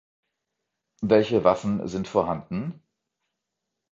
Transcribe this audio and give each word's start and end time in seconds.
Welche 1.01 1.43
Waffen 1.43 1.87
sind 1.87 2.07
vorhanden? 2.07 2.81